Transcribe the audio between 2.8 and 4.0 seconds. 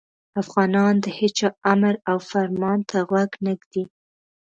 ته غوږ نه ږدي.